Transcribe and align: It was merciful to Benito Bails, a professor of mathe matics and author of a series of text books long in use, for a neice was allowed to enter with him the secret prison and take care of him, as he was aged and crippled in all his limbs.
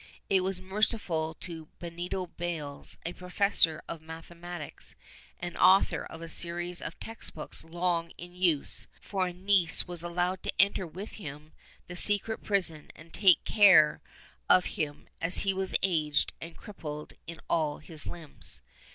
It 0.31 0.41
was 0.41 0.59
merciful 0.59 1.35
to 1.41 1.67
Benito 1.77 2.25
Bails, 2.25 2.97
a 3.05 3.13
professor 3.13 3.83
of 3.87 4.01
mathe 4.01 4.31
matics 4.35 4.95
and 5.39 5.55
author 5.55 6.05
of 6.05 6.23
a 6.23 6.27
series 6.27 6.81
of 6.81 6.99
text 6.99 7.35
books 7.35 7.63
long 7.63 8.09
in 8.17 8.33
use, 8.33 8.87
for 8.99 9.27
a 9.27 9.31
neice 9.31 9.85
was 9.87 10.01
allowed 10.01 10.41
to 10.41 10.51
enter 10.59 10.87
with 10.87 11.11
him 11.11 11.51
the 11.85 11.95
secret 11.95 12.41
prison 12.43 12.89
and 12.95 13.13
take 13.13 13.43
care 13.45 14.01
of 14.49 14.65
him, 14.73 15.07
as 15.21 15.43
he 15.45 15.53
was 15.53 15.75
aged 15.83 16.33
and 16.41 16.57
crippled 16.57 17.13
in 17.27 17.39
all 17.47 17.77
his 17.77 18.07
limbs. 18.07 18.63